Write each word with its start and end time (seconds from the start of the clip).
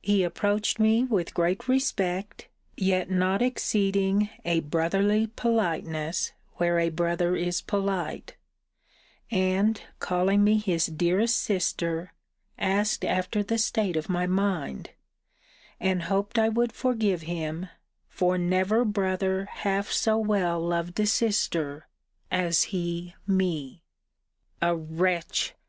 He 0.00 0.24
approached 0.24 0.80
me 0.80 1.04
with 1.04 1.34
great 1.34 1.68
respect, 1.68 2.48
yet 2.76 3.08
not 3.12 3.40
exceeding 3.40 4.28
a 4.44 4.58
brotherly 4.58 5.28
politeness, 5.28 6.32
where 6.54 6.80
a 6.80 6.88
brother 6.88 7.36
is 7.36 7.60
polite; 7.62 8.34
and, 9.30 9.80
calling 10.00 10.42
me 10.42 10.58
his 10.58 10.86
dearest 10.86 11.36
sister, 11.36 12.12
asked 12.58 13.04
after 13.04 13.44
the 13.44 13.56
state 13.56 13.94
of 13.94 14.08
my 14.08 14.26
mind; 14.26 14.90
and 15.78 16.02
hoped 16.10 16.40
I 16.40 16.48
would 16.48 16.72
forgive 16.72 17.20
him; 17.22 17.68
for 18.08 18.36
never 18.36 18.84
brother 18.84 19.44
half 19.44 19.92
so 19.92 20.18
well 20.18 20.58
loved 20.60 20.98
a 20.98 21.06
sister, 21.06 21.86
as 22.32 22.64
he 22.74 23.14
me. 23.28 23.84
A 24.60 24.74
wretch! 24.74 25.54